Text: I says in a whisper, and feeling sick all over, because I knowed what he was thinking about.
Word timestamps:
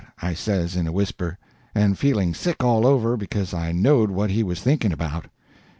I 0.19 0.33
says 0.33 0.75
in 0.75 0.87
a 0.87 0.91
whisper, 0.91 1.37
and 1.75 1.95
feeling 1.95 2.33
sick 2.33 2.63
all 2.63 2.87
over, 2.87 3.15
because 3.15 3.53
I 3.53 3.71
knowed 3.71 4.09
what 4.09 4.31
he 4.31 4.41
was 4.41 4.59
thinking 4.59 4.91
about. 4.91 5.27